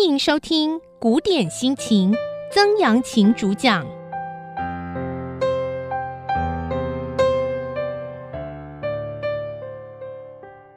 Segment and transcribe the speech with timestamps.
[0.00, 2.10] 欢迎收听《古典心情》，
[2.50, 3.86] 曾阳晴主讲。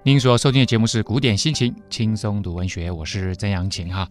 [0.04, 4.06] 您所收听的节目是《古典心情》，轻松读文学，我是曾阳晴哈。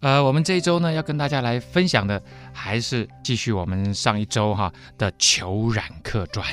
[0.00, 2.22] 呃，我们这一周呢，要跟大家来分享的，
[2.54, 6.46] 还是继续我们上一周哈的《虬髯客传》。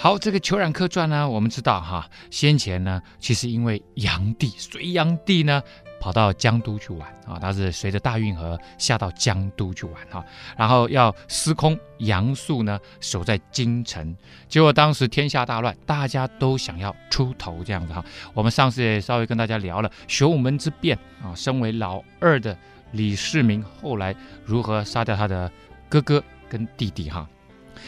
[0.00, 5.62] 好，这个《虬髯客传》呢，我们知道哈，先前呢，其实因为炀帝隋炀帝呢。
[6.00, 10.24] 跑到江都去玩啊，他是随着大运河下到江都去玩哈，
[10.56, 14.16] 然后要司空杨素呢守在京城，
[14.48, 18.02] 结果当时天下大乱，大家都想要出头这样子哈。
[18.32, 22.56] 我们上次也稍微跟大家聊了玄武门之变啊，身为老二的
[22.92, 25.52] 李世民后来如何杀掉他的
[25.88, 27.28] 哥哥跟弟弟哈。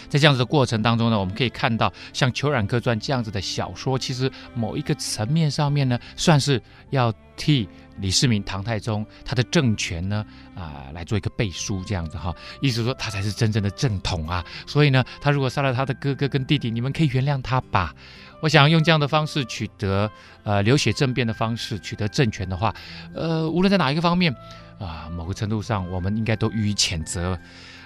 [0.08, 6.60] 在这样子的过程当中呢，我们可以看到像《虬髯客传》这样子的小说，其实某一个层面上面呢，算是
[6.91, 14.44] 要替李世民唐太宗他的政权呢啊、来做一个背书这样子哈，意思说他才是真正的正统啊。
[14.66, 17.94] 所以呢，他如果杀了他的哥哥跟弟弟，你们可以原谅他吧。
[18.40, 20.10] 我想用这样的方式取得
[20.42, 22.74] 呃流血政变的方式取得政权的话，
[23.14, 24.34] 呃，无论在哪一个方面
[24.80, 27.38] 啊、某个程度上我们应该都予以谴责。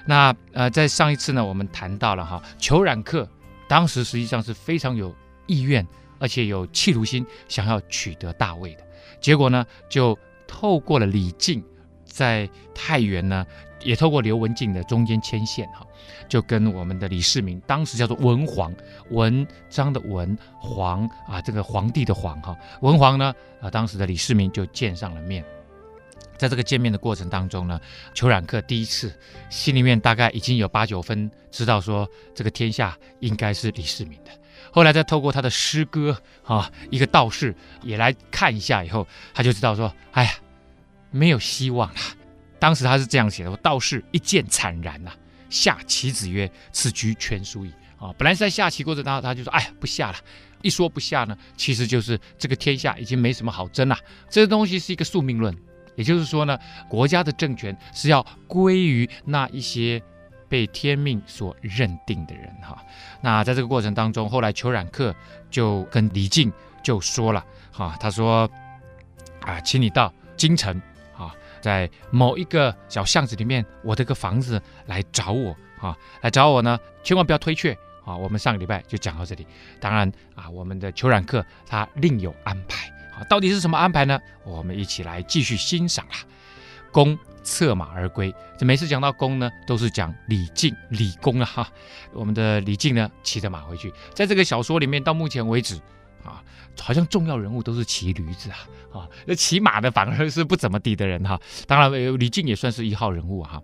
[0.06, 3.28] 那呃，在上一次呢，我们谈到了哈，裘冉克
[3.68, 5.14] 当时实际上是非常有
[5.46, 5.86] 意愿，
[6.18, 8.85] 而且有企图心，想要取得大位的。
[9.20, 11.62] 结果呢，就透过了李靖，
[12.04, 13.46] 在太原呢，
[13.82, 15.86] 也透过刘文静的中间牵线哈，
[16.28, 18.74] 就跟我们的李世民，当时叫做文皇，
[19.10, 25.44] 文章的文，皇啊，这个皇帝的皇哈，文皇呢啊，当时的李世民就见上了面。
[26.36, 27.80] 在这个见面的过程当中呢，
[28.12, 29.10] 裘冉克第一次
[29.48, 34.30] 心里面大概已经有八九分知道说这个天下应该是李世民的。
[34.76, 40.30] 后来再透过他的师哥啊，一个道士也来看一下以后，他就知道说，哎呀，
[41.10, 42.00] 没有希望了。
[42.58, 45.10] 当时他是这样写的：说道士一见惨然呐，
[45.48, 50.18] 下棋子曰：“此局全输矣。”啊，本来是在下棋过程当中，他就说：“哎呀，不下了。”
[50.60, 53.98] 一说不下呢，其实就是这个天下已经没什么好争了。
[54.28, 55.56] 这个东西是一个宿命论。
[55.94, 60.02] 也就是说呢，国家的政权是要归于那一些
[60.48, 62.82] 被天命所认定的人哈。
[63.20, 65.14] 那在这个过程当中，后来裘冉克
[65.50, 66.52] 就跟李靖
[66.82, 68.48] 就说了哈，他说
[69.40, 70.80] 啊，请你到京城
[71.16, 77.72] 啊，在某一个小巷子里面，我的个房子来找我啊，来找我呢，千万不要推却
[78.04, 78.16] 啊。
[78.16, 79.46] 我们上个礼拜就讲到这里，
[79.80, 82.86] 当然啊，我们的裘冉克他另有安排。
[83.16, 84.20] 啊，到底是什么安排呢？
[84.44, 86.16] 我们一起来继续欣赏啦。
[86.96, 91.68] 公策马而归，这每次讲到公呢，都是讲李靖、李公啊哈。
[92.14, 93.92] 我们的李靖呢，骑着马回去。
[94.14, 95.74] 在这个小说里面，到目前为止
[96.24, 96.42] 啊，
[96.80, 98.56] 好像重要人物都是骑驴子啊
[98.94, 101.38] 啊，那骑马的反而是不怎么地的人哈。
[101.66, 103.62] 当然，李靖也算是一号人物哈。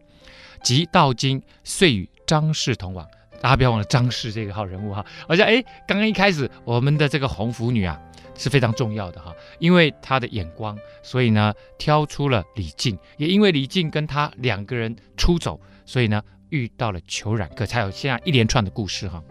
[0.62, 3.08] 及到京，遂与张氏同往。
[3.42, 5.04] 大家不要忘了张氏这个号人物哈。
[5.28, 8.00] 而且哎，刚刚一开始我们的这个红拂女啊。
[8.34, 19.22] 是非常重要的哈，因为她的眼光，所以呢挑出了李靖，也因为李靖跟他两个人出走，所以呢遇到了虬髯客，才有现在一连串的故事哈。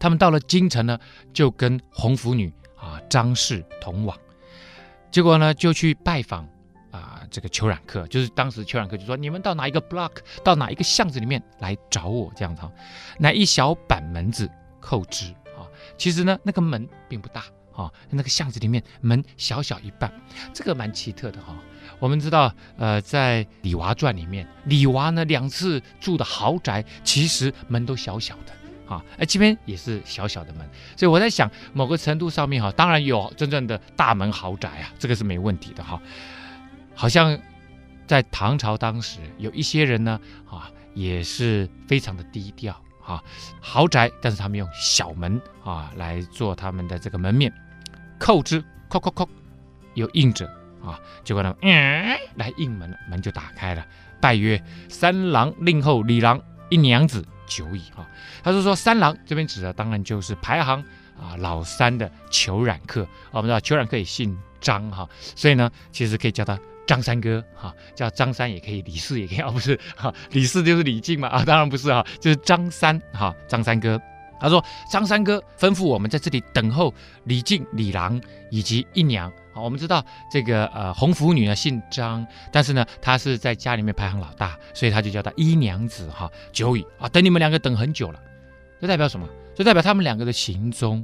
[0.00, 0.98] 他们到了京城呢，
[1.32, 4.18] 就跟红拂女啊张氏同往，
[5.12, 6.46] 结果呢就去拜访
[7.30, 10.12] 这个虬髯客，就是当时虬髯客就说：“你们到哪一个 block，
[10.44, 12.72] 到哪一个巷子里面来找我这样子哈。”
[13.18, 14.50] 那一小板门子
[14.80, 15.66] 叩之啊，
[15.98, 17.44] 其实呢那个门并不大。
[17.76, 20.10] 啊，那个巷子里面门小小一半，
[20.54, 21.54] 这个蛮奇特的哈。
[21.98, 30.66] 我们知道，呃，在《李娃传》里面，李娃呢两次住的豪宅，其实门都小小的啊，哎，这边也是小小的门，
[30.96, 36.00] 所以我在想，某个程度上面哈，当然有真正的大门豪宅啊，这个是没问题的哈。
[36.96, 37.38] 好像
[38.06, 40.18] 在唐朝当时有一些人呢，
[40.50, 42.74] 啊，也是非常的低调
[43.04, 43.22] 啊，
[43.60, 47.52] 豪宅，但是他们用小门啊来做他们的这个门面。
[48.18, 49.28] 叩之，叩叩叩，
[49.94, 50.46] 有应者
[50.82, 53.86] 啊，结果呢，嗯，来应门了，门就打开了。
[54.20, 56.40] 拜曰：“三郎令后李郎
[56.70, 58.08] 一娘子久矣。”啊，
[58.42, 60.82] 他是说三郎这边指的当然就是排行
[61.20, 63.06] 啊老三的裘冉客。
[63.32, 65.06] 我们知道裘冉客也姓张哈，
[65.36, 74.00] 所以呢，其实可以叫他张三哥哈，叫张三也可以，李四也可以，啊不是哈，李四就是李靖嘛啊，当然不是哈，就是张三哈，张三哥。
[74.38, 74.62] 他说
[74.92, 76.92] ：“张三哥吩咐我们在这里等候
[77.24, 79.32] 李靖、李郎以及一娘。
[79.54, 86.30] 好，我们知道这个呃红拂女呢姓张，但是呢她是在家里面排行老大，所以他就叫她一娘子哈。
[86.52, 88.20] 久矣啊，等你们两个等很久了，
[88.78, 89.26] 这代表什么？
[89.54, 91.02] 这代表他们两个的行踪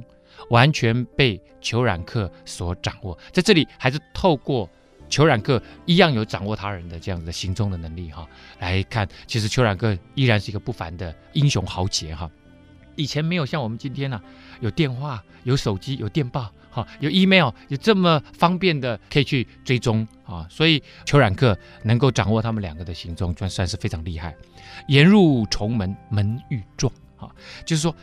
[0.51, 3.17] 完全被虬髯客所掌握。
[3.31, 4.69] 在这里还是透过
[5.13, 8.27] 裘冉克一样有掌握他人的这样子的行踪的能力哈。
[8.59, 12.27] 来看，其实裘冉克依然是一个不凡的英雄豪杰哈。
[12.95, 14.19] 以前没有像我们今天呢、
[14.59, 24.35] 有电话、有手机、有电报，哈，有 email，有这么方便的可以去追踪啊，所以裘冉克能够掌握他们两个的行踪，算算是非常厉害。
[24.87, 27.29] 沿入重门，门愈壮啊，
[27.65, 27.95] 就是说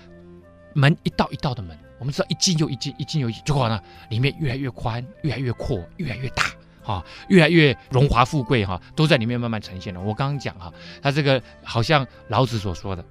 [0.74, 3.80] 门一道一道的门，我们知道一进又一进，一进又一，结果呢，
[4.10, 6.44] 里面越来越宽，越来越阔，越来越大，
[6.82, 10.00] 哈，越来越荣华富贵，哈，都在里面慢慢呈现了。
[10.00, 10.72] 我刚刚讲哈，
[11.02, 13.04] 他这个好像老子所说的。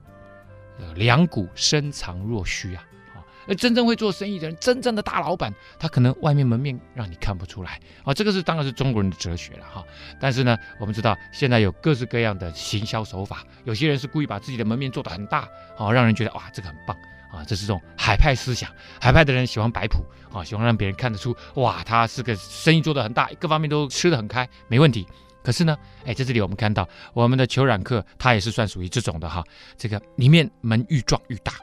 [0.95, 2.81] 两股深藏若虚啊，
[3.13, 3.19] 啊，
[3.49, 9.83] 而真正会做生意的人，真正的大老板，他可能外面门面让你看不出来啊，这个是当然是中国人的哲学了哈。
[10.21, 15.39] 但是呢，我们知道现在有各式各样的行销手法，有些人是故意把自己的门面做得很大，
[15.77, 16.95] 啊，让人觉得哇，这个很棒
[17.31, 20.03] 啊，这是这种海派思想，海派的人喜欢摆谱
[20.33, 25.07] 啊，喜欢让别人看得出哇，他是个生意做得很大，各方面都吃得很开，没问题。
[25.41, 29.43] 可是呢，哎，在这里我们看到我们的虬髯客，他也是算属于这种的哈。
[29.77, 31.53] 这个里面门愈壮愈大，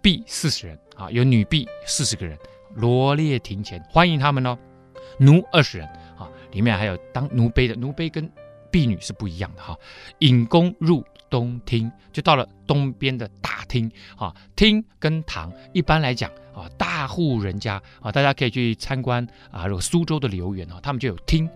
[0.00, 2.38] 婢四十人啊，有女婢四十个人，
[2.74, 4.56] 罗列庭前欢迎他们哦。
[5.18, 5.86] 奴二十人
[6.16, 8.30] 啊，里面还有当奴婢的，奴婢跟
[8.70, 9.76] 婢女是不一样的哈。
[10.20, 14.34] 引宫入东厅，就到了东边的大厅啊。
[14.56, 19.66] 厅跟堂一般来讲啊，大户人家啊，大家可以去参观啊。
[19.66, 21.48] 如果苏州的留园啊，他们就有厅。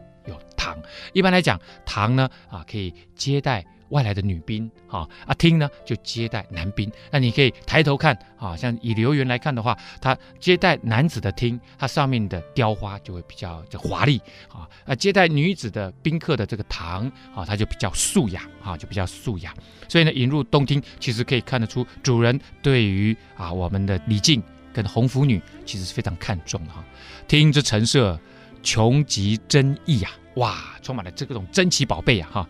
[0.64, 0.78] 堂，
[1.12, 6.90] 一般来讲，堂呢啊可以接待外来的女宾，哈啊厅呢就接待男宾。
[7.10, 14.18] 那你可以抬头看啊，像以留园来看的话，它接待男子的厅，它上面的雕花就会比较就华丽
[14.48, 19.52] 啊啊，接待女子的宾客的这个堂啊，它就比较素雅啊，就比较素雅。
[19.86, 26.82] 所以呢，引入东厅，其实可以看得出主人对于啊我们的李靖跟红拂女其实是非常看重的哈。
[27.28, 28.18] 厅之陈设。
[28.66, 32.48] 穷极珍异呀，哇，充满了这种珍奇宝贝呀，哈，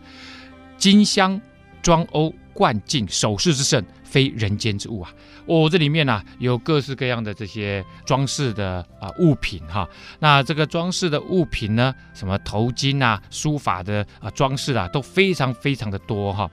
[0.77, 1.39] 金镶、
[1.81, 5.13] 装欧、冠镜、首饰之甚，非人间之物啊！
[5.45, 9.87] 哦，这里面呢、有各式各样的这些装饰的啊物品哈。
[10.19, 16.49] 那这个装饰的物品呢，什么头巾啊、书法的啊装饰啊，都非常非常的多哈。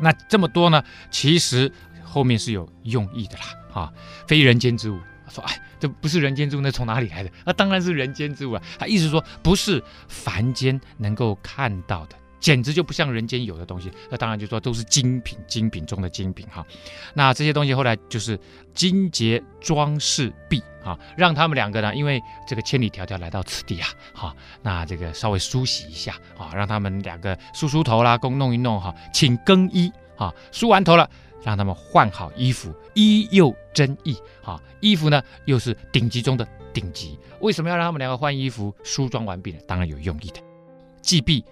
[0.00, 1.70] 那这么多呢，其实
[2.02, 3.92] 后面是有用意的啦，哈，
[4.26, 4.98] 非人间之物。
[5.30, 7.30] 说哎，这不是人间之物，那从哪里来的？
[7.44, 8.62] 那当然是人间之物啊！
[8.78, 13.90] 他意思说，不是凡间能够看到的，简直就不像人间有的东西。
[14.10, 16.64] 那当然就说都是精品，精品中的精品哈。
[17.14, 18.38] 那这些东西后来就是
[18.74, 31.08] 金节装饰币啊，让他们两个呢，因为这个千里迢迢来到此地啊，哈，那这个稍微梳洗一下啊，让他们两个梳梳头啦，工弄一弄哈，请更衣啊，梳完头了。
[31.42, 37.18] 让他们换好衣服，衣又珍异，哈，衣服呢又是顶级中的顶级。
[37.40, 39.58] 为什么要让他们两个换衣服、梳妆完毕呢？
[39.66, 40.40] 当然有用意的。
[41.00, 41.44] 既毕，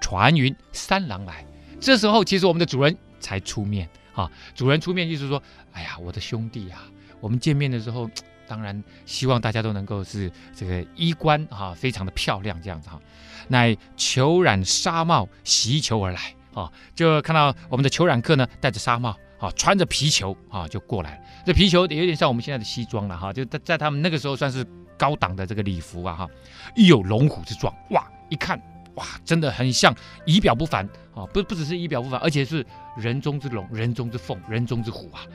[0.00, 1.44] 传云三郎来。
[1.80, 5.42] 这时候其实我们的主人才出面，啊，主人出面就是说，
[5.72, 6.78] 哎呀，我的兄弟呀，
[7.20, 8.08] 我们见面的时候，
[8.46, 13.00] 当然希望大家都能够是这个衣冠哈，非常的漂亮这样子哈。
[13.48, 19.16] 乃裘染纱帽袭裘而来，啊，就看到我们的裘染客呢戴着纱帽。
[19.42, 21.24] 啊，穿着皮球啊，就过来了。
[21.44, 24.64] 这皮球有点像我们现在的西装了哈，就在在他们那个时候算是
[24.96, 26.28] 高档的这个礼服啊哈。
[26.76, 28.56] 一有龙虎之状，哇，一看
[28.94, 29.92] 哇，真的很像
[30.26, 32.64] 仪表不凡啊，不不只是仪表不凡，而且是
[32.96, 35.26] 人中之龙、人中之凤、人中之虎啊。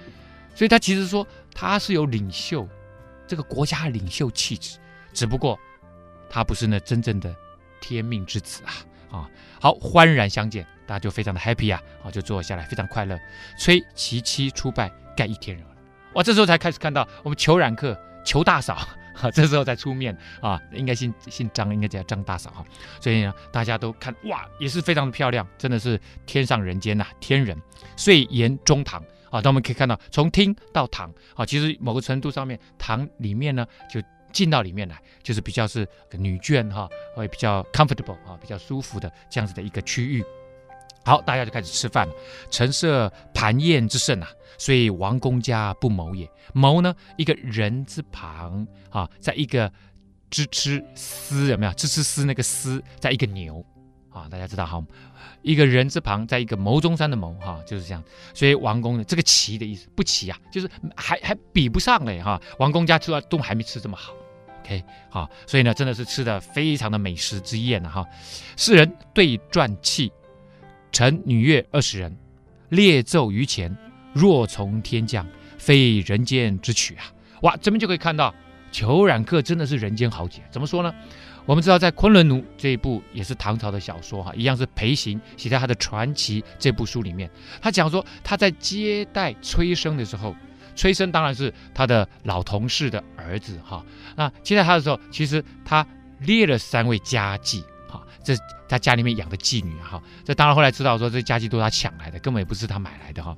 [0.56, 2.66] 所以他其实说他是有领袖
[3.28, 4.80] 这个国家领袖气质，
[5.12, 5.60] 只不过
[6.30, 7.36] 他不是那真正的
[7.82, 8.72] 天命之子啊。
[9.12, 13.20] 啊，好，欢然相见，大家就非常的 happy 啊，好，就坐下来，非常快乐。
[13.58, 15.66] 催其妻出拜，盖一天人。
[16.14, 18.76] 哇，这时候才开始看到我们虬髯客虬大嫂，
[19.14, 22.66] 哈，这时候才出面啊，应该姓姓张，应该叫张大嫂哈。
[23.00, 27.58] 所以呢，大家都看哇，也是非常的漂亮，真的是天上人间呐、天人。
[27.96, 34.02] 遂沿中堂啊，那我们可以看到从厅到堂啊，其实某个程度上面，堂里面呢就。
[34.32, 40.24] 进到里面来，就是比较是女眷哈，会比较 comfortable 啊，比较舒服的这样子的一个区域。
[41.06, 42.14] 好，大家就开始吃饭了。
[42.52, 46.30] 陈设盘宴之盛啊，所以王公家不谋也。
[46.54, 49.72] 谋呢，一个人字旁啊，在一个
[50.30, 51.72] 支吃丝有没有？
[51.74, 53.66] 支吃丝那个丝，在一个牛
[54.18, 54.84] 啊，大家知道哈，
[55.42, 58.04] 一个人字旁，在一个牟中山的牟哈，就是这样。
[58.34, 62.42] 所以王公的这个齐的意思不齐啊，就是还还比不上嘞哈。
[62.60, 64.14] 王公家吃啊都还没吃这么好。
[64.64, 68.06] OK，好，所以呢，真的是吃的非常的美食之宴呐哈。
[68.56, 70.12] 四人对饌器，
[70.92, 72.18] 臣女乐二十人，
[72.70, 73.74] 列奏于前，
[74.14, 75.26] 若从天降，
[75.58, 77.06] 非人间之曲啊！
[77.44, 78.34] 哇，这边就可以看到
[78.72, 80.42] 裘冉客真的是人间豪杰。
[80.52, 80.94] 怎么说呢？
[81.48, 87.32] 我们知道，在《昆仑奴》这一部也是唐朝的小说哈，一样是裴行写在他的传奇这部书里面。
[87.62, 90.36] 他讲说他在接待崔生的时候，
[90.76, 93.82] 崔生当然是他的老同事的儿子哈。
[94.18, 95.88] 那接待他的时候，其实他
[96.20, 98.36] 列了三位家妓哈，这
[98.68, 100.04] 他家里面养的妓女哈。
[100.26, 103.34] 这当然后来知道说这家妓都是他抢来的，根本也不是他买来的哈。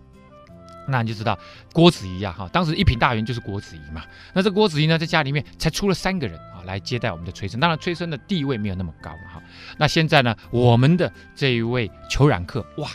[0.90, 1.38] 那你就知道
[1.72, 4.04] 郭子仪呀哈，当时一品大员就是郭子仪嘛。
[4.34, 7.60] 那这郭子仪呢，在家里面才出了三个人啊，来接待我们的崔生。
[7.60, 9.44] 当然，崔生的地位没有那么高嘛哈。
[9.78, 12.90] 那现在呢，我们的这一位裘染客哇，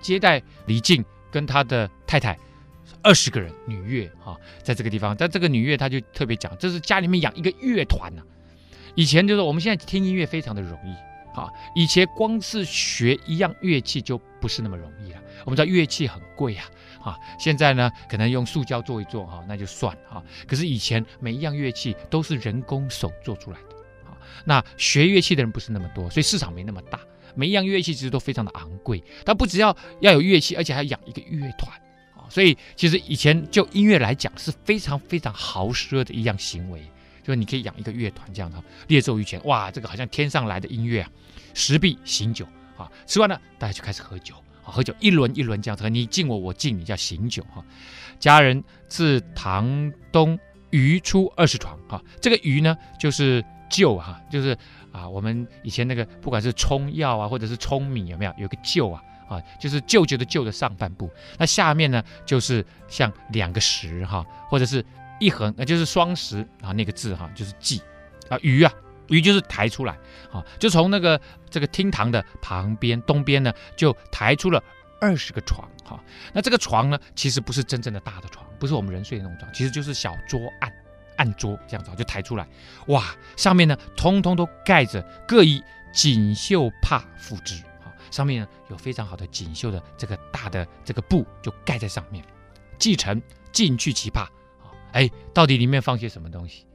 [0.00, 2.38] 接待李靖跟他的太太
[3.02, 5.16] 二十个人女乐哈，在这个地方。
[5.16, 8.22] 但这个女乐他就特别讲，这是家里面养一个乐团呐。
[8.94, 10.94] 以前就是我们现在听音乐非常的容易
[11.34, 15.20] 哈，以前光是学一样乐器就不是那么容易了。
[15.44, 16.64] 我们知道乐器很贵啊。
[17.02, 20.22] 啊，现在呢，可能用塑胶做一做哈，那就算哈。
[20.46, 23.76] 可是以前每一样乐器都是人工手做出来的
[24.10, 24.12] 啊。
[24.44, 27.00] 那学乐器的人不是那么多，所以市场没那么大。
[27.34, 31.72] 每一样乐器其实都非常的昂贵，但不只要要有乐器，而且还要养一个乐团
[32.14, 32.28] 啊。
[32.28, 36.82] 所以其实以前就音乐来讲是非常非常豪奢的一样行为，
[37.30, 41.10] 就是你可以养一个乐团这样的列奏于前，哇，这个好像天上来的音乐啊。
[41.54, 42.44] 食毕醒酒
[42.76, 44.34] 啊，吃完了大家就开始喝酒。
[44.62, 47.64] 喝酒一轮一轮这样子，你敬我，我敬你，叫醒酒哈。
[48.20, 50.38] 家人自堂东
[50.70, 54.56] 鱼出二十床哈，这个鱼呢就是旧哈，就是
[54.92, 64.84] 啊我们以前那个不管是冲药啊或者是冲米有没有，有个旧啊啊，就是舅舅的舅的上半部，那下面呢就是像两个石哈，或者是
[65.20, 67.80] 一横，那就是双十啊那个字哈，就是记
[68.28, 68.72] 啊鱼啊。
[69.08, 69.98] 鱼就是抬出来，
[70.30, 74.62] 啊，就从那个这个厅堂的旁边东边呢，就抬出了
[75.00, 76.00] 二十个床，哈，
[76.32, 80.72] 那这个床呢，其实不是真正的大的床，不是我们人睡的那种床，其实就是小桌案，
[81.16, 82.46] 案桌这样子就抬出来，
[82.86, 83.04] 哇，
[83.36, 85.60] 上面呢，通通都盖着各以
[85.92, 92.24] 锦绣帕覆之，啊，上面呢有非常好的锦绣的这个大的这个布就盖在上面，
[92.78, 94.30] 继承进去其帕，
[94.92, 96.66] 哎，到底里面放些什么东西？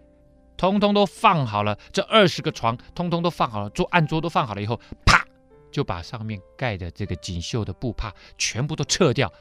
[0.58, 5.26] 通通都放好了，这二十个床通通都放好了，桌案桌都放好了以后，啪
[5.70, 9.32] 就把上面盖的这个锦绣的布帕全部都撤掉。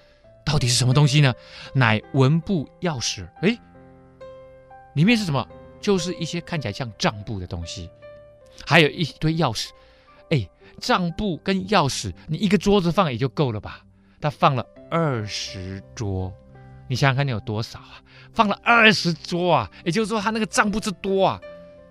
[0.45, 1.33] 到底是什么东西呢？
[1.73, 3.27] 乃文部钥匙。
[3.43, 3.57] 哎，
[4.95, 5.47] 里面是什么？
[5.81, 7.89] 就是一些看起来像账簿的东西，
[8.67, 9.69] 还有一堆钥匙。
[10.31, 10.49] 哎，
[10.81, 13.85] 账簿跟钥匙，你一个桌子放也就够了吧？
[14.21, 16.33] 他放了二十桌。
[16.95, 18.01] 你想想看，你有多少啊？
[18.33, 19.69] 放了二十桌啊！
[19.85, 21.41] 也就是说，他那个账簿之多啊，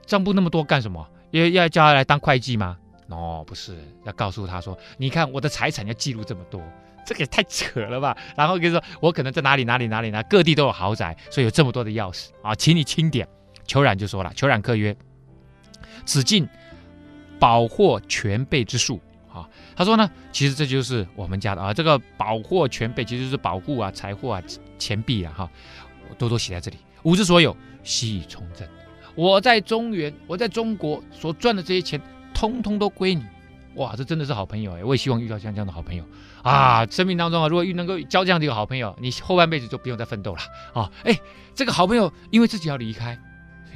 [0.06, 1.06] 账簿那么多干什么？
[1.32, 2.78] 要要叫他来当会计吗？
[3.10, 6.62] 哦，不是，要告诉他说，你看我的财产要记录这么多，
[7.06, 8.16] 这个也太扯了吧？
[8.38, 10.24] 然后跟你说，我可能在哪里哪里哪里呢？
[10.30, 13.28] 各地都有豪宅，所以有这么多的钥匙啊，请你清点。
[13.68, 14.96] 裘冉就说了，裘冉客曰
[16.06, 16.48] ：“此尽
[17.38, 19.02] 宝货全备之术。”
[19.34, 24.44] 啊，他说呢，其实这就是我们家的啊，这个宝货全备，其实是保护啊、财货啊。
[24.78, 25.50] 钱币啊，哈，
[26.18, 26.78] 都都写在这里。
[27.04, 28.68] 吾之所有，悉以充賑。
[29.16, 32.02] 我在中原，我在中国所赚的这些钱，
[32.34, 33.24] 通通都归你。
[33.76, 34.84] 哇，这真的是好朋友哎！
[34.84, 36.06] 我也希望遇到像这样的好朋友
[36.44, 36.86] 啊。
[36.86, 40.40] 生命当中啊，如果遇能够交这样的一个好朋友，你后半辈子就不用再奋斗了
[40.74, 40.92] 啊。
[41.04, 41.20] 哎，
[41.56, 43.18] 这个好朋友因为自己要离开，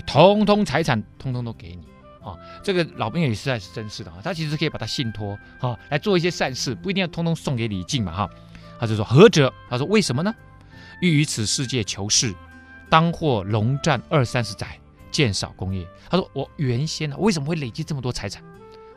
[0.05, 1.87] 通通财产通通都给你
[2.23, 2.37] 啊。
[2.63, 8.29] 这个老朋友也实在是真是的啊，他其实可以把他信托啊，来做一些善事，不一定要通通送给李靖嘛哈。
[8.79, 9.51] 他就说何者？
[9.67, 10.31] 他说为什么呢？
[11.01, 12.33] 欲于此世界求事，
[12.89, 14.79] 当获龙战二三十载，
[15.11, 15.85] 渐少功业。
[16.09, 18.43] 他说：“我原先呢，为什么会累积这么多财产？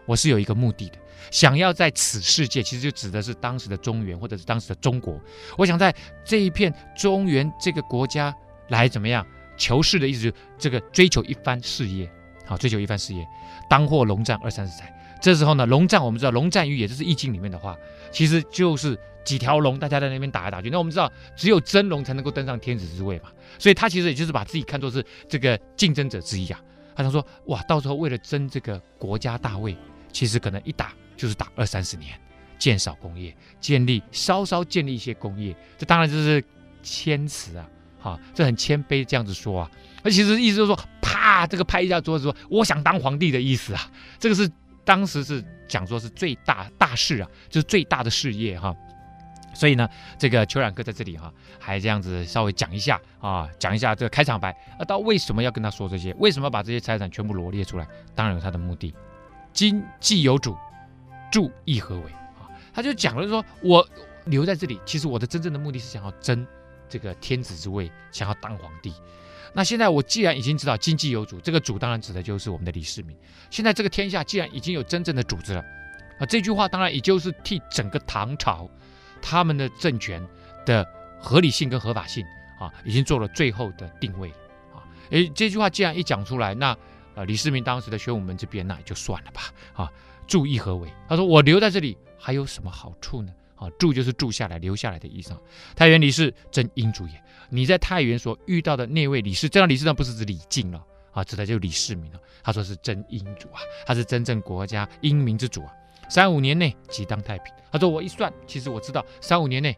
[0.07, 0.99] 我是有一个目的的，
[1.31, 5.21] 想要在此世界，其实就指的是当时的中原或者是当时的中国。
[5.57, 8.35] 我想在这一片中原这个国家
[8.69, 9.25] 来怎么样
[9.57, 12.11] 求事的意思，这个追求一番事业，
[12.45, 13.25] 好，追求一番事业，
[13.69, 14.93] 当获龙战二三十载。
[15.21, 17.77] 这时候呢，龙战我们知道，龙战于也就是易经里面的话，
[18.11, 20.71] 其实就是。”几条龙，大家在那边打来打去。
[20.71, 23.29] 那我们知道，只有真龙才能够登上天子之位嘛。
[23.59, 26.59] 所以他其实也就是把自己看作是这个竞争者之一啊。
[26.97, 29.77] 他想说，哇，到时候为了争这个国家大位，
[30.11, 32.19] 其实可能一打就是打二三十年，
[32.59, 35.55] 建少功业，建立稍稍建立一些功业。
[35.77, 36.43] 这当然就是
[36.83, 37.69] 谦辞啊，
[38.01, 39.71] 哈，这很谦卑这样子说啊。
[40.03, 43.93] 而其实意思就是说，啪，这个拍一下桌子说，我想当皇帝的意思啊。
[44.19, 44.51] 这个是
[44.91, 48.75] 当时是讲说是最大大事啊，就是最大的事业哈。
[49.55, 54.53] 所以呢，这个裘染哥在这里哈、啊，还这样子稍微讲一下啊，讲一下这个开场白。
[54.81, 56.13] 那到为什么要跟他说这些？
[56.15, 57.87] 为什么把这些财产全部罗列出来？
[58.17, 58.93] 当然有他的目的。
[59.53, 60.57] 今既有主，
[61.31, 62.07] 助亦何为
[62.41, 62.51] 啊？
[62.75, 63.89] 他就讲了说，我
[64.25, 66.45] 留在这里，其实我的真正的目的是想要争
[66.89, 68.93] 这个天子之位，想要当皇帝。
[69.53, 73.17] 那现在我既然已经知道经济有主，这个主当然指的就是我们的李世民。
[73.51, 75.61] 现在这个天下既然已经有真正的主子了，
[76.19, 78.69] 啊，这句话当然也就是替整个唐朝
[79.21, 80.25] 他们的政权
[80.65, 80.87] 的
[81.19, 82.25] 合理性跟合法性
[82.59, 84.29] 啊，已经做了最后的定位
[84.73, 84.87] 啊。
[85.11, 86.77] 诶，这句话既然一讲出来，那
[87.17, 89.43] 呃，李世民当时的玄武门这边那也就算了吧
[89.73, 89.93] 啊，
[90.29, 90.89] 注意何为？
[91.09, 93.33] 他说我留在这里还有什么好处呢？
[93.61, 95.37] 啊，住就是住下来、留下来的意思。
[95.77, 97.23] 太原李氏真英主也。
[97.51, 102.19] 你在太原所遇到的那位李氏，这样李氏呢不是指李靖了啊，指的就是李世民了。
[102.43, 105.73] 他说是真英主啊，他是真正国家英明之主啊。
[106.09, 107.53] 三五年内即当太平。
[107.71, 109.77] 他说我一算，其实我知道三五年内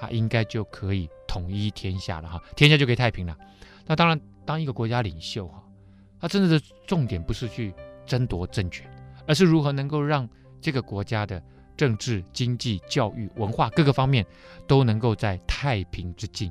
[0.00, 3.36] 他应该就可以统一天下了哈，天下就可以太平了。
[3.86, 5.62] 那当然，当一个国家领袖哈，
[6.20, 7.72] 他真正的重点不是去
[8.04, 8.90] 争夺政权，
[9.28, 10.28] 而是如何能够让
[10.60, 11.40] 这个国家的。
[11.76, 14.24] 政治、经济、教育、文化各个方面
[14.66, 16.50] 都能够在太平之境，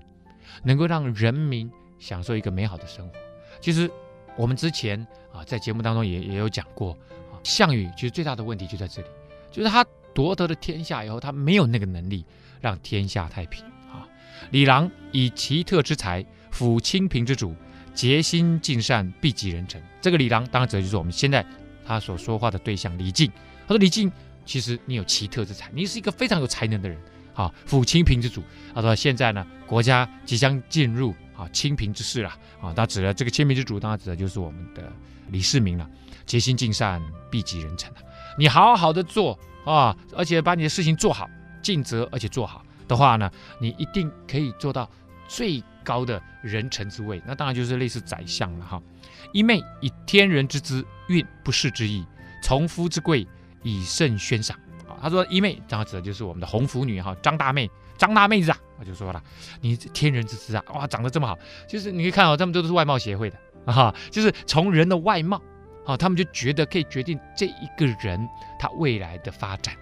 [0.63, 3.13] 能够让人民享受一个美好的生活。
[3.59, 3.89] 其实
[4.35, 4.99] 我们之前
[5.33, 6.91] 啊，在节目当中也也有讲过
[7.31, 9.07] 啊，项羽其实最大的问题就在这里，
[9.51, 12.25] 就是他夺得了天下以后，他没有那个能力
[12.59, 14.07] 让天下太平啊。
[14.49, 17.55] 李郎以奇特之才，辅清平之主，
[17.93, 19.81] 竭心尽善，必及人臣。
[20.01, 21.45] 这个李郎当然指的就是我们现在
[21.85, 23.31] 他所说话的对象李靖。
[23.67, 24.11] 他说李靖。
[24.51, 26.99] 其实你有奇特之才，你是一个非常有才能的人。
[27.33, 28.43] 好，辅清平之主。
[28.75, 32.29] 他说现在呢，国家即将进入啊清平之势了。
[32.61, 34.91] 啊，他指的这个清平之主，当然指的就是我们的
[35.29, 35.89] 李世民了。
[36.25, 37.89] 竭心尽善，必及人臣。
[38.37, 41.29] 你好好的做啊，而且把你的事情做好，
[41.61, 43.31] 尽责而且做好的话呢，
[43.61, 44.89] 你一定可以做到
[45.29, 47.21] 最高的人臣之位。
[47.25, 48.83] 那当然就是类似宰相了哈。
[49.31, 52.05] 一昧以天人之资，运不世之意，
[52.43, 53.25] 从夫之贵。
[53.63, 59.23] 以胜宣赏啊，他说一妹，这样指的就是我们的红拂女哈，张大妹，张大妹子啊，我就说了，
[59.61, 61.37] 你天人之姿啊，哇，长得这么好，
[61.67, 65.41] 就是你可以看到，他们都是外貌协会的啊，就是从人的外貌
[65.85, 68.27] 啊，他们就觉得可以决定这一个人
[68.59, 69.75] 他未来的发展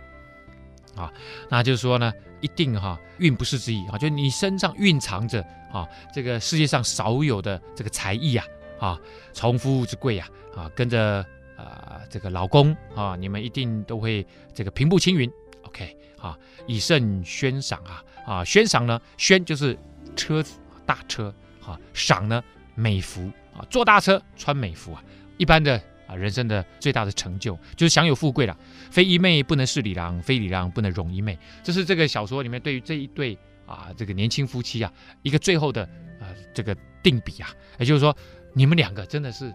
[0.95, 1.11] 啊，
[1.49, 8.45] 那就是说呢，一定哈运不世之意啊，就你身上蕴藏着啊，这个世界上少有的这个才艺啊
[8.79, 8.99] 啊，
[9.33, 11.25] 从夫之贵呀啊，跟着。
[11.59, 15.29] 啊、呃，这个老公啊，你们一定都会这个平步青云
[15.63, 19.77] ，OK 啊，以胜宣赏啊啊，宣赏呢，宣就是
[20.15, 21.33] 车子大车
[21.65, 22.41] 啊，赏呢
[22.75, 25.03] 美服啊，坐大车穿美服啊，
[25.37, 28.57] 一般的啊人生的最大的成就就是享有富贵了。
[28.89, 34.91] 非一妹不能侍李郎，非李郎不能容一妹，这是这个小说里面对于这一对啊这个年轻夫妻啊
[35.23, 35.83] 一个最后的
[36.21, 38.15] 啊这个定比啊，也就是说
[38.53, 39.53] 你们两个真的是。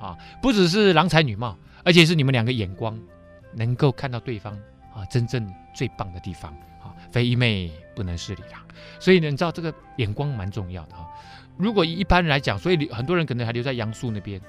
[0.00, 2.98] 啊，不只是郎才女貌，而且是你们两个眼光
[3.54, 4.54] 能够看到对方
[4.94, 6.50] 啊，真正最棒的地方
[6.82, 6.94] 啊。
[7.12, 8.60] 非一妹不能是李郎，
[8.98, 11.06] 所以呢，你知道这个眼光蛮重要的啊。
[11.58, 14.40] 如果一般人来讲，所以很多人可能还留在杨素那边，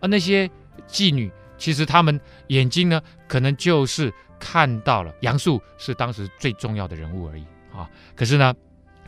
[0.00, 0.50] 而那些
[0.88, 7.88] 妓女其实他们眼睛呢，可能就是看到了杨素是当时最重要的人物而已啊。
[8.16, 8.52] 可是呢，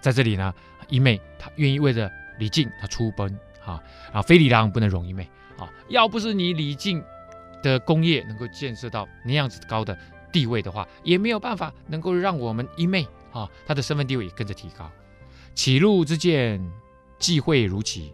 [0.00, 0.54] 在这里呢，
[0.88, 5.28] 一妹她愿意为了李靖她出奔啊啊，非李郎不能容一妹。
[5.88, 7.02] 要不是你李靖
[7.62, 9.96] 的功业能够建设到那样子高的
[10.32, 14.90] 地位的话，也没有办法能够让我们一妹啊，她的身份地位也跟着提高。
[15.54, 16.72] 歧路之见，
[17.18, 18.12] 际会如期；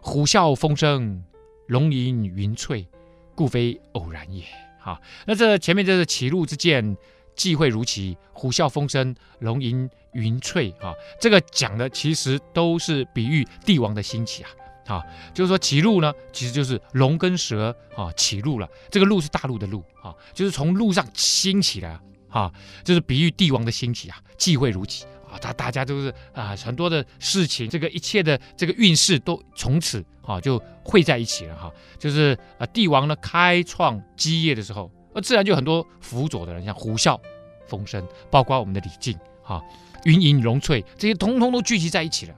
[0.00, 1.24] 虎啸风声，
[1.66, 2.86] 龙吟云翠，
[3.34, 4.44] 故非偶然也。
[4.78, 6.96] 好，那这前面这是歧路之见，
[7.34, 10.70] 际会如期；虎啸风声，龙吟云翠。
[10.80, 14.50] 啊，这个讲的其实都是比喻帝王的兴起啊。
[14.86, 18.68] 啊，就是说歧路呢，其实就是龙跟蛇啊起路了。
[18.90, 22.52] 这个路是大陆的路啊，就是从路上兴起来啊，
[22.84, 31.72] 就是比喻帝王的兴起啊，际会如期啊，大大家都是啊，很多的事情，这个一切的这个运势都从此啊就汇在一起了哈。
[31.98, 37.18] 就是啊，帝王呢开创基业的时候，那自然就很多辅佐的人，像虎啸
[37.66, 39.60] 风声，包括我们的李靖啊，
[40.04, 42.34] 云吟龙翠，这些通通都聚集在一起了。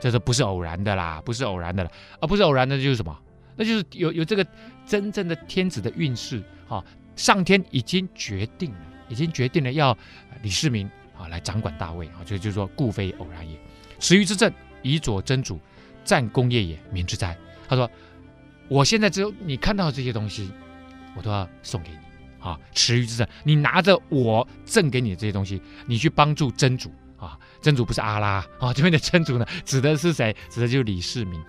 [0.00, 1.22] 这是不是偶然的啦？
[1.24, 3.16] 不是偶然的了，而不是偶然的，就是什么？
[3.56, 4.46] 那就是有有这个
[4.86, 6.84] 真正的天子的运势啊！
[7.16, 9.96] 上天已经决定了，已经决定了要
[10.42, 10.86] 李世民
[11.18, 12.20] 啊来掌管大位啊！
[12.26, 13.58] 就就是说，故非偶然也。
[13.98, 15.58] 池鱼之政，以佐真主，
[16.04, 17.34] 战功业也，民之灾？
[17.66, 17.90] 他说
[18.68, 20.50] ：“我现在只有你看到这些东西，
[21.16, 21.96] 我都要送给你
[22.46, 22.60] 啊！
[22.74, 26.92] 池鱼之政，你拿着我赠给你的这些东西，你去帮助真主。”
[27.66, 30.36] 真主不是阿拉啊，这边的真主呢，指的是谁？
[30.48, 31.42] 指的就是李世民，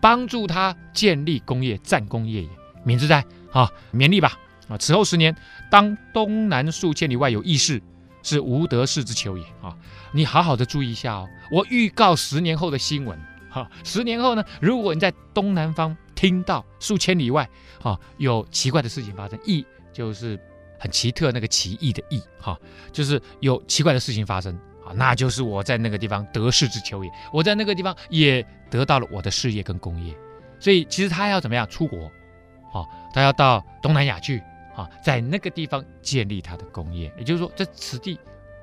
[0.00, 2.48] 帮助他建立功业，战功业也，
[2.84, 4.78] 免之哉啊，勉励吧啊！
[4.78, 5.34] 此后十年，
[5.72, 7.82] 当东南数千里外有异事，
[8.22, 9.76] 是无德氏之求也啊！
[10.12, 13.18] 你好好的注意一下哦，我预告十年后的新闻
[13.50, 13.68] 哈。
[13.82, 17.50] 十年后呢，如果你在东南方听到数千里外
[17.82, 20.38] 啊有奇怪的事情发生，异就是
[20.78, 22.56] 很奇特那个奇异的异哈，
[22.92, 27.10] 就是有奇怪的事情发生啊，那就是我在那个地方得势之秋也。
[27.32, 30.14] 我在那个地方也得到了我的事业跟功业，
[30.60, 32.10] 所以其实他要怎么样出国？
[32.72, 34.42] 啊，他要到东南亚去。
[34.76, 38.18] 啊，在那个地方建立他的功业，也就是说，这此地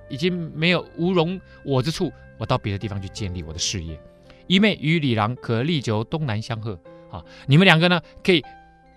[0.09, 3.97] 已经没有无容我之处，我到别的地方去建立我的事业。
[4.45, 6.77] 一妹与李郎可立酒东南相贺。
[7.09, 8.43] 啊，你们两个呢，可以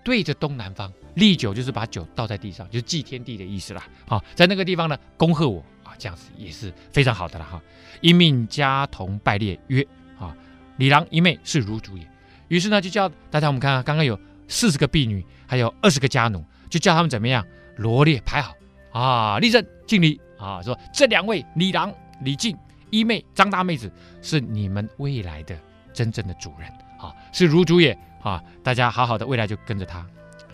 [0.03, 3.87] 对着东南方立酒，就是把酒倒在地上，就是祭天地的意思啦。
[4.09, 5.63] 啊，在那个地方呢，恭贺我，
[5.97, 7.61] 这样子也是非常好的了哈。
[8.01, 9.85] 因命家童拜列曰：
[10.19, 10.35] 啊，
[10.77, 12.07] 李郎一妹是汝主也。
[12.47, 16.43] 于是呢，就叫大家我们看看，刚刚有四十个婢女，还有二十个家奴。
[16.67, 17.45] 就叫他们怎么样
[17.77, 18.53] 罗列排好
[18.91, 22.57] 啊，立正敬礼啊，说这两位李郎、李靖、
[22.89, 23.89] 一妹、张大妹子
[24.21, 25.57] 是你们未来的
[25.93, 26.67] 真正的主人
[26.99, 30.05] 啊，是汝主也啊，大家好好的未来就跟着他。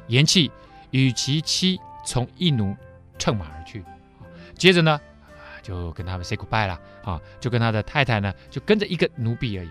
[0.08, 0.51] 言訖
[0.91, 2.75] 与其妻从一奴
[3.17, 3.84] 乘马而去，
[4.56, 4.99] 接着呢
[5.62, 9.69] 就跟他们 say goodbye 了啊，就跟他的太太呢就跟着一个奴婢而已，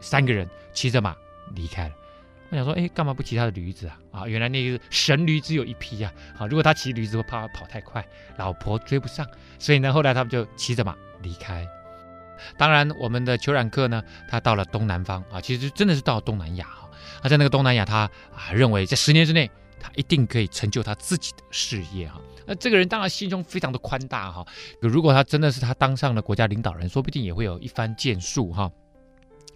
[0.00, 1.16] 三个人骑着马
[1.54, 1.94] 离开了。
[2.50, 3.98] 我想说，哎，干嘛不骑他的驴子啊？
[4.12, 6.12] 啊，原来那个神驴只有一匹呀！
[6.38, 9.26] 啊，如果他骑驴子，会怕跑太快，老婆追不上。
[9.58, 11.66] 所以呢，后来他们就骑着马离开。
[12.56, 16.88] 当然，我们的虬髯客呢，他到了东南方啊，其实真的是到东南亚哈。
[17.22, 19.50] 他在那个东南亚，他啊认为在十年之内，
[19.84, 22.18] 他一定可以成就他自己的事业哈。
[22.46, 24.46] 那这个人当然心胸非常的宽大哈。
[24.80, 28.70] 如果他真的是他当上了国家领导人，说不定也会有一番建树哈。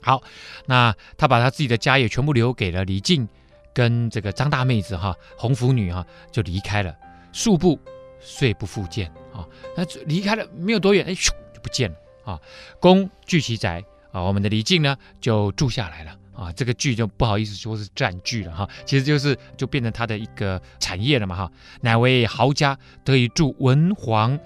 [0.02, 0.22] 好，
[0.66, 3.26] 那他把他自己的家业全部留给了李靖，
[3.72, 6.94] 跟这个张大妹子哈，红拂女哈，就离开了，
[7.32, 7.80] 数步
[8.20, 9.46] 遂不复见啊。
[9.76, 12.40] 那离开了没有多远，哎，咻就不见了啊。
[12.80, 16.52] 公据其宅啊，我们的李靖呢就住下来了啊。
[16.52, 21.50] 这个剧就不好意思说是占据了哈，其实就是就变成他的一个产业了嘛哈。
[21.80, 24.38] 乃为豪家，得以助文皇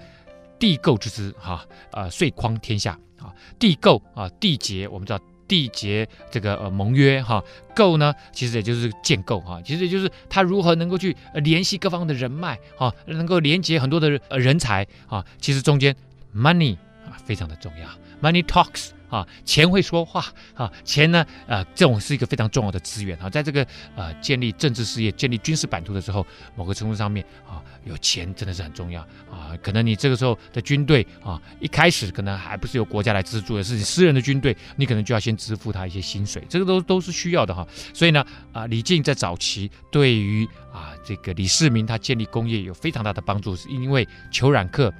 [0.57, 3.31] 帝构之资哈，呃，遂匡天下啊。
[3.59, 5.19] 帝构啊，缔结我们知道。
[5.45, 7.43] 缔结这个呃盟约哈，
[7.75, 15.93] 构呢其实也就是建构哈，其实也就是他如何能够去联系各方的人脉哈，能够连接很多的呃人才啊，其实中间
[16.33, 16.75] money
[17.05, 17.87] 啊非常的重要
[18.21, 18.91] ，money talks。
[19.13, 23.63] 啊，钱会说话啊，钱呢，呃，这种是一个非常重要的资源啊，在这个
[23.95, 29.55] 呃建立政治事业、建立军事版图的时候，某个程度上面啊，有钱真的是很重要啊。
[29.61, 37.67] 可能你这个时候的军队啊，一开始可能还不是由国家来资助的，是你私人的军队，你可能就要先支付他一些薪水，这个都都是需要的哈。
[37.93, 44.91] 所以呢，啊，李靖在早期对于啊这个李世民他建立功业有非常大的帮助，是因为裘冉克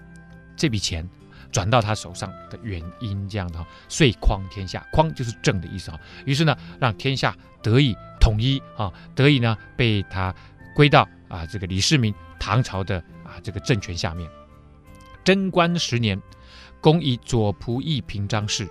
[0.56, 1.10] 这笔钱。
[1.54, 6.00] 转到他手上的原因，这样的哈，遂匡天下，匡就是正的意思哈。
[6.26, 10.34] 于是呢，让天下得以统一啊，得以呢被他
[10.76, 14.30] 归到啊这个李世民唐朝的啊这个政权下面。
[15.24, 16.20] 贞观十年，
[16.82, 18.68] 公以左仆射平章事，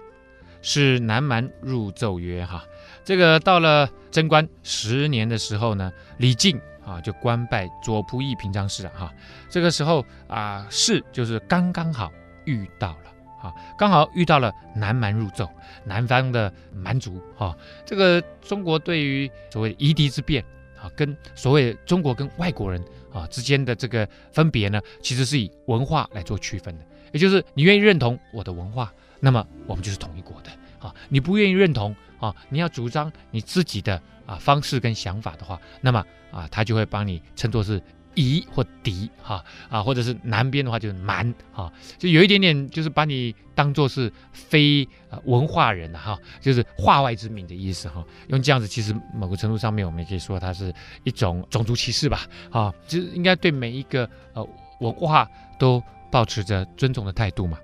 [0.61, 2.65] 是南蛮入奏曰哈，
[3.05, 9.15] 这个到了贞观十年的时候呢，李靖啊就官拜左仆射平章事了哈。
[9.49, 12.13] 这个时候啊，事就是刚刚好。
[12.45, 15.49] 遇到了啊，刚好遇到了南蛮入奏，
[15.85, 20.45] 南方的蛮族哈，这个中国对于所谓夷狄之变
[20.81, 22.81] 啊，跟所谓中国跟外国人
[23.13, 37.83] 啊之间的这个分别呢，其实是以文化来做区分的，也就是你愿意认同我的文化，那么我们就是同一国的啊，你不愿意认同啊，你要主张你自己的啊方式跟想法的话，那么啊，他就会帮你称作是。
[38.15, 44.87] 夷或狄哈啊，或者是南边的话就是蛮哈，就有一点点就是把你当做是非
[45.25, 48.05] 文化人哈，就是化外之民的意思哈。
[48.29, 50.73] 用这样子，其实某个程度上面，我们也可以说它是
[51.05, 54.47] 一种种族歧视吧啊，就是应该对每一个呃
[54.81, 57.59] 文化都保持着尊重的态度嘛。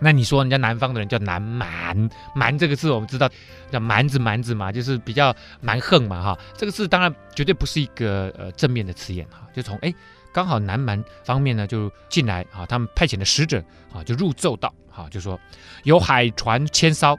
[0.00, 3.28] 那你说人家南方的人叫南蛮，蛮这个字我们知道
[3.70, 6.38] 叫蛮子蛮子嘛，就是比较蛮横嘛哈。
[6.56, 9.46] 这个字当然绝对不是一个呃正面的词眼哈。
[9.54, 9.94] 就从哎
[10.32, 15.38] 刚好南蛮方面呢就进来啊，他们派遣的使者啊就入奏道哈，就说
[15.84, 17.18] 有海船千艘，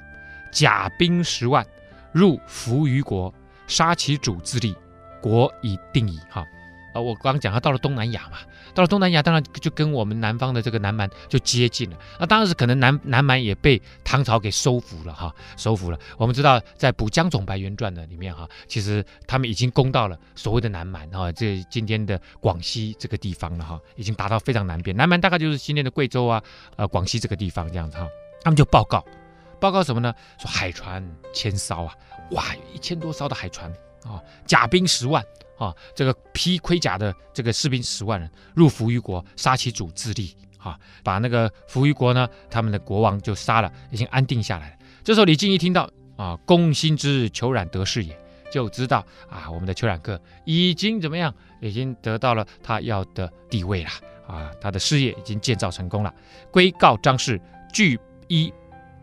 [0.51, 1.65] 甲兵十万，
[2.11, 3.33] 入扶余国，
[3.67, 4.75] 杀其主自立，
[5.21, 6.45] 国已定矣哈。
[6.93, 8.37] 呃，我刚讲他到了东南亚嘛，
[8.73, 11.97] 到了东南亚，当然就跟我们南方的这个南蛮就接近了。
[12.19, 15.99] 那当然是可能南南蛮也被唐朝给收服了哈，收服了。
[16.17, 24.95] 我们知道在《补江总白猿传》的里面哈，其实他们已经攻到了所谓的南蛮哈，这今天的广西这个地方了哈，已经达到非常南边。
[24.95, 26.41] 南蛮大概就是今天的贵州啊，
[26.75, 28.07] 呃，广西这个地方这样子哈。
[28.43, 29.05] 他们就报告，
[29.59, 30.13] 报告什么呢？
[30.39, 31.95] 说海船千艘啊，
[32.31, 33.71] 哇，一千多艘的海船
[34.03, 35.23] 啊，甲兵十万。
[35.57, 40.35] 啊，这个披盔甲的这个士兵十万人入扶余国，杀其主自立。
[40.57, 44.75] 啊，把那个扶余国呢，他们的国王就杀了，已经安定下来了。
[45.03, 48.17] 这时候李靖一听到啊，公心知虬髯得势也，
[48.51, 53.89] 就知道啊，我们的虬髯客已经怎么样，已经得到了他要的地位了。
[54.27, 56.11] 啊，他的事业已经建造成功了。
[56.49, 57.39] 归告张氏，
[57.71, 58.51] 具衣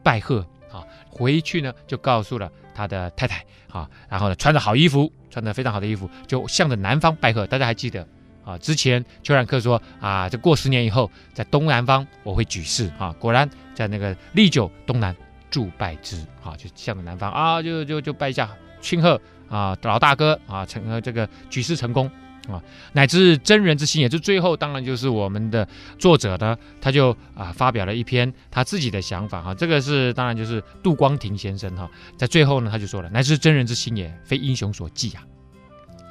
[0.03, 0.45] 拜贺。
[0.73, 3.45] 啊，回去呢就告诉了他的太太。
[3.69, 5.13] 啊，然后呢穿着好衣服。
[5.31, 7.47] 穿着非常好的衣服，就向着南方拜贺。
[7.47, 8.05] 大家还记得
[8.43, 8.57] 啊？
[8.57, 13.15] 之前丘然克说啊，这过十年以后，在东南方我会举世啊。
[13.21, 15.15] 果然在那个历久东南
[15.51, 18.49] 祝拜之啊，就向着南方啊，就就就拜一下
[18.81, 22.11] 庆贺啊，老大哥啊，成这个举世成功
[22.49, 24.09] 啊，乃至真人之心也。
[24.09, 35.23] 就最后当然就是我们的作者呢，他就啊发表了一篇他自己的想法哈、这个是当然就是杜光庭先生哈、在最后呢他就说了，乃至真人之心也，非英雄所寄啊。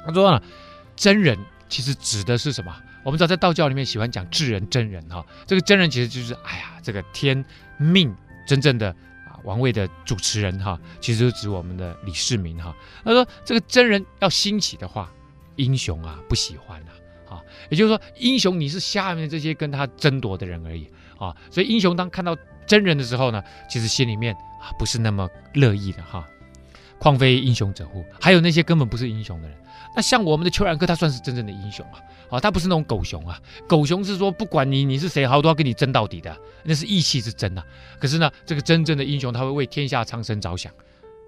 [0.06, 0.40] 他说呢，
[0.96, 2.74] 真人其实指的是什么？
[3.04, 7.44] 我们知道在道教里面喜欢讲至人真人哈，这个真人其实就是哎呀，这个天
[7.78, 8.14] 命
[8.46, 8.90] 真正的
[9.26, 12.74] 啊王位的主持人哈，其实就指我们的李世民哈。
[13.04, 15.10] 他说这个真人要兴起的话，
[15.58, 16.90] 英雄啊不喜欢呐
[17.28, 22.34] 啊，也就是说英雄你是下面这些跟他争夺的人而已啊，所以英雄当看到
[22.66, 26.26] 真人的时候呢，其实心里面啊不是那么乐意的哈。
[26.98, 28.04] 况非英雄者乎？
[28.20, 29.56] 还有那些根本不是英雄的人。
[29.94, 32.02] 那像我们的邱然哥，他算是真正的英雄啊！
[32.28, 37.64] 啊，他不是那种狗熊啊，狗熊是说不管你你是谁，好都要跟你争到底的，那是义气是争啊。
[38.00, 40.72] 可是呢，这个真正的英雄，他会为天下苍生着想。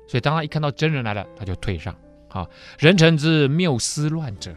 [0.08, 1.96] 所以当他一看到真人来了，他就退让。
[2.30, 2.46] 啊，
[2.78, 4.54] 人臣之谬思乱者，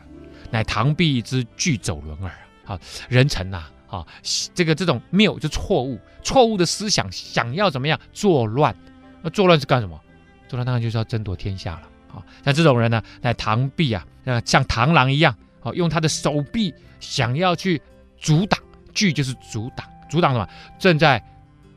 [0.51, 2.31] 乃螳臂之拒走轮耳。
[2.65, 4.07] 啊，人臣呐，啊，
[4.55, 8.73] 这个这种谬就错误，错误的思想，想要怎么样作乱？
[9.21, 9.99] 那作乱是干什么？
[10.47, 11.81] 作乱当然就是要争夺天下了。
[12.15, 14.05] 啊，像这种人呢，乃螳臂啊，
[14.45, 17.81] 像螳螂一样，啊，用他的手臂想要去
[18.17, 18.57] 阻挡，
[18.93, 20.47] 拒就是阻挡，阻挡什么？
[20.79, 21.21] 正在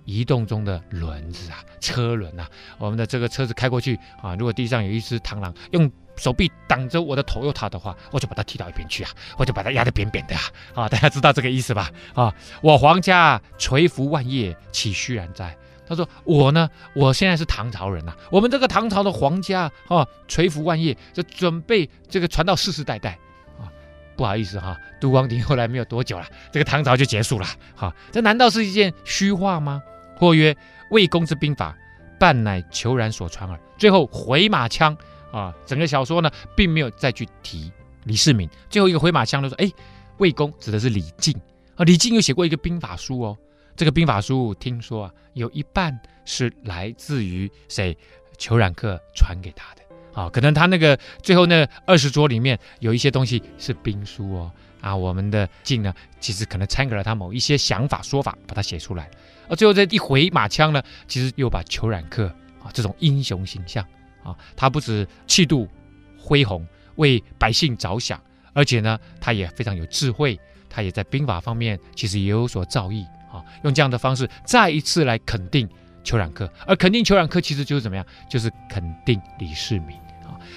[0.06, 10.42] 移动中的轮子啊，车轮啊，我们的这个车子开过去啊，如果地上有一只螳螂，用手臂挡着我的头又塔的话，我就把它踢到一边去啊，我就把它压得扁扁的啊，
[10.74, 11.90] 啊，大家知道这个意思吧？
[12.14, 15.54] 啊，我皇家垂服万叶，岂虚然哉？
[15.88, 23.16] 他说：“我呢，我现在是唐朝人呐、啊，我们这个唐朝的皇家啊，垂服万叶，就准备这个传到世世代代
[23.56, 23.70] 啊。
[24.16, 27.46] 不好意思哈、啊，杜光庭后来没有多久了，这个唐朝就结束了。
[27.76, 29.80] 哈、啊，这难道是一件虚话吗？
[30.16, 30.56] 或曰
[30.90, 31.76] 魏公之兵法，
[32.18, 33.60] 半乃求然所传耳。
[33.78, 34.96] 最后回马枪
[35.30, 37.70] 啊，整个小说呢，并没有再去提
[38.04, 38.48] 李世民。
[38.70, 39.70] 最后一个回马枪就说：哎，
[40.18, 41.34] 魏公指的是李靖
[41.76, 43.36] 啊，李靖有写过一个兵法书哦。”
[43.76, 47.96] 这个兵法书听说啊，有一半是来自于谁？
[48.38, 54.52] 虬髯客传给他的啊，可能他那个最后那二十桌里面有一些东西是兵书哦
[54.86, 59.10] 啊，我们的晋呢，其实可能参考了他某一些想法说法，把它写出来。
[59.48, 62.28] 而最后这一回马枪呢，其实又把裘冉克
[62.62, 63.84] 啊这种英雄形象
[64.22, 65.68] 啊，他不止气度
[66.16, 68.20] 恢宏，为百姓着想，
[68.52, 70.38] 而且呢，他也非常有智慧，
[70.70, 73.42] 他也在兵法方面其实也有所造诣啊。
[73.64, 75.68] 用这样的方式再一次来肯定
[76.04, 78.06] 裘冉克，而肯定裘冉克其实就是怎么样？
[78.30, 79.96] 就是肯定李世民。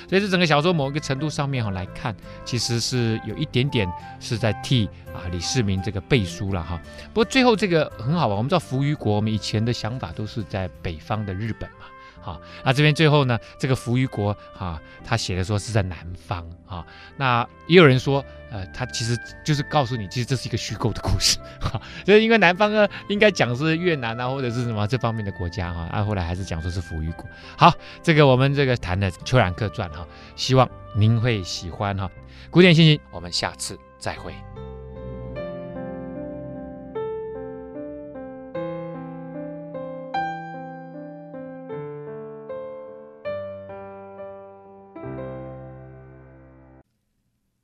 [0.08, 6.80] 所以这整个小说某一个程度上面哈来看，其实是有一点点是在替啊李世民这个背书了哈。
[7.14, 11.86] 不过最后这个很好玩，我们知道扶余国，我们以前的想法都是在北方的日本嘛。
[12.30, 16.86] 啊，那这边最后呢，这个扶余国啊，他写的说是在南方啊。
[17.18, 21.38] 那也有人说，呃，他其实就是告诉你，其实这是一个虚构的故事。
[21.60, 25.88] 哈， 就是因为南方呢，应该讲是越南啊，或者是什么这方面的国家哈。
[25.92, 27.26] 啊，后来还是讲说是扶余国。
[27.58, 32.10] 好，这个我们这个谈的《虬髯客传》哈，希望您会喜欢哈。
[32.52, 34.34] 古典心情，我们下次再会。